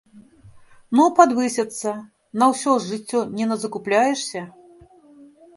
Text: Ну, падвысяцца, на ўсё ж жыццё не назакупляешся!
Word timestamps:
Ну, 0.99 1.03
падвысяцца, 1.19 1.89
на 2.45 2.49
ўсё 2.53 2.71
ж 2.81 2.91
жыццё 2.95 3.21
не 3.41 3.45
назакупляешся! 3.53 4.41